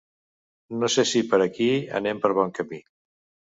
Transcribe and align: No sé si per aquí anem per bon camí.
No 0.83 0.89
sé 0.93 1.05
si 1.09 1.21
per 1.35 1.41
aquí 1.47 1.69
anem 2.01 2.25
per 2.25 2.35
bon 2.41 2.57
camí. 2.61 2.83